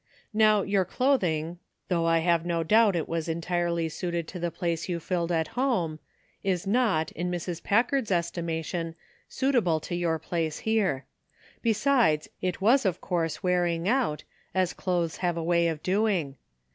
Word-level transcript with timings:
Now 0.33 0.63
your 0.63 0.83
clothing, 0.83 1.59
though 1.87 2.07
I 2.07 2.17
have 2.25 2.43
no 2.43 2.63
doubt 2.63 2.95
it 2.95 3.07
was 3.07 3.29
entirely 3.29 3.87
suited 3.87 4.27
to 4.29 4.39
the 4.39 4.49
j)lace 4.49 4.89
you 4.89 4.99
filled 4.99 5.29
a 5.31 5.47
home, 5.49 5.99
is 6.41 6.65
not, 6.65 7.11
in 7.11 7.29
Mrs. 7.29 7.61
Packard's 7.61 8.09
estimation, 8.09 8.95
suitable 9.29 9.79
for 9.79 9.93
your 9.93 10.17
place 10.17 10.57
here. 10.57 11.05
Besides, 11.61 12.29
it 12.41 12.59
was 12.59 12.83
of 12.83 12.99
course 12.99 13.43
wearing 13.43 13.87
out, 13.87 14.23
as 14.55 14.73
clothes 14.73 15.17
have 15.17 15.37
a 15.37 15.43
way 15.43 15.67
of 15.67 15.83
doing. 15.83 16.35